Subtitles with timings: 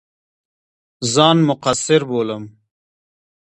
[1.13, 2.43] ځان مقصِر بولم.